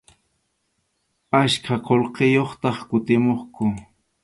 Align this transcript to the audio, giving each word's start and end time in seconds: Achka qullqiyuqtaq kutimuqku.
Achka 1.41 1.75
qullqiyuqtaq 1.85 2.77
kutimuqku. 2.89 3.65